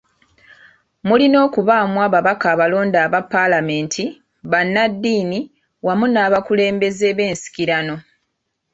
[1.07, 4.03] Mulina okubaamu ababaka abalonde aba Paalamenti,
[4.51, 5.39] bannaddiini
[5.85, 7.95] wamu n'abakulembeze b'ensikirano.